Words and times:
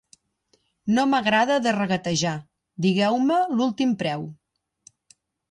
No 0.95 1.03
m'agrada 1.11 1.57
de 1.65 1.73
regatejar: 1.75 2.33
digueu-me 2.87 3.39
l'últim 3.59 3.95
preu. 4.03 4.27